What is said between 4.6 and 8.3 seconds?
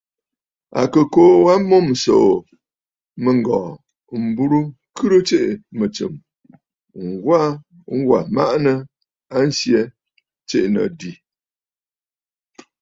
ŋkhɨrə tsiʼì mɨ̀tsɨm, ŋwa wà